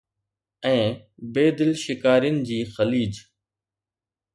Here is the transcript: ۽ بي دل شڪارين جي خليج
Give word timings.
۽ 0.69 0.79
بي 1.37 1.45
دل 1.61 1.71
شڪارين 1.85 2.43
جي 2.49 2.59
خليج 2.75 3.25